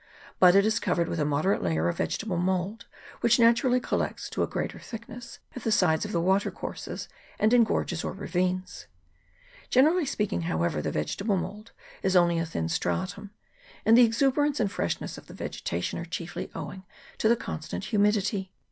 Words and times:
But 0.39 0.55
it 0.55 0.65
is 0.65 0.79
covered 0.79 1.07
with 1.07 1.19
a 1.19 1.25
moderate 1.25 1.61
layer 1.61 1.87
of 1.87 1.97
vegetable 1.97 2.37
mould, 2.37 2.87
which 3.19 3.37
naturally 3.37 3.79
collects 3.79 4.31
to 4.31 4.41
a 4.41 4.47
greater 4.47 4.79
thickness 4.79 5.37
at 5.55 5.61
the 5.63 5.71
sides 5.71 6.05
of 6.05 6.11
the 6.11 6.19
watercourses 6.19 7.07
and 7.37 7.53
in 7.53 7.63
gorges 7.63 8.03
or 8.03 8.11
ravines. 8.11 8.87
Generally 9.69 10.07
speaking, 10.07 10.41
however, 10.41 10.81
the 10.81 10.89
vegetable 10.89 11.37
mould 11.37 11.71
is 12.01 12.15
only 12.15 12.39
a 12.39 12.47
thin 12.47 12.67
stratum, 12.67 13.29
and 13.85 13.95
the 13.95 14.03
exuberance 14.03 14.59
and 14.59 14.71
freshness 14.71 15.19
of 15.19 15.27
the 15.27 15.35
vegetation 15.35 15.99
are 15.99 16.05
chiefly 16.05 16.49
owing 16.55 16.83
to 17.19 17.29
the 17.29 17.35
constant 17.37 17.85
humidity. 17.85 18.51